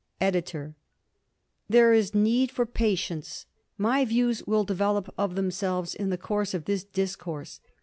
[0.19, 0.73] EDITOR:
[1.69, 3.45] There is need for patience.
[3.77, 7.59] My views will develop of themselves in the course of this discourse.